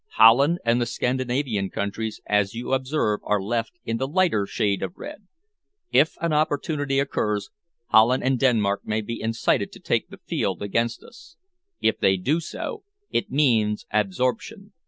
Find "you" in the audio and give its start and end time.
2.55-2.73